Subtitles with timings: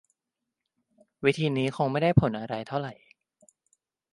[1.25, 2.93] วิธีนี้คงไม่ได้ผลอะไรเท่าไหร่